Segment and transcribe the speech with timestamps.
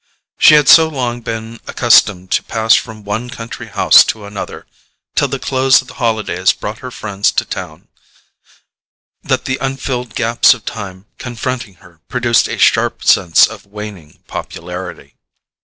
[0.39, 4.65] She had so long been accustomed to pass from one country house to another,
[5.13, 7.87] till the close of the holidays brought her friends to town,
[9.21, 15.17] that the unfilled gaps of time confronting her produced a sharp sense of waning popularity.